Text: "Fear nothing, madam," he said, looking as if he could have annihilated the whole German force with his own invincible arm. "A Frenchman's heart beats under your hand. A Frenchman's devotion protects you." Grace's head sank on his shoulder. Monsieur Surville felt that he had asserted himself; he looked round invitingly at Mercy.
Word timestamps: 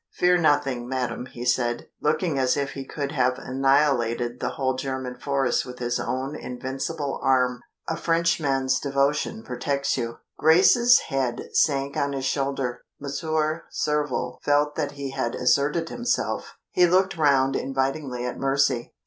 "Fear 0.13 0.39
nothing, 0.39 0.89
madam," 0.89 1.27
he 1.27 1.45
said, 1.45 1.85
looking 2.01 2.39
as 2.39 2.57
if 2.57 2.71
he 2.71 2.87
could 2.87 3.11
have 3.11 3.37
annihilated 3.37 4.39
the 4.39 4.49
whole 4.49 4.75
German 4.75 5.19
force 5.19 5.63
with 5.63 5.77
his 5.77 5.99
own 5.99 6.35
invincible 6.35 7.19
arm. 7.21 7.61
"A 7.87 7.95
Frenchman's 7.95 8.81
heart 8.81 8.95
beats 8.95 8.95
under 8.95 8.95
your 8.95 9.05
hand. 9.05 9.45
A 9.45 9.45
Frenchman's 9.45 9.45
devotion 9.45 9.45
protects 9.45 9.97
you." 9.97 10.17
Grace's 10.39 10.99
head 11.09 11.43
sank 11.53 11.97
on 11.97 12.13
his 12.13 12.25
shoulder. 12.25 12.81
Monsieur 12.99 13.65
Surville 13.69 14.39
felt 14.41 14.73
that 14.73 14.93
he 14.93 15.11
had 15.11 15.35
asserted 15.35 15.89
himself; 15.89 16.55
he 16.71 16.87
looked 16.87 17.15
round 17.15 17.55
invitingly 17.55 18.25
at 18.25 18.39
Mercy. 18.39 18.95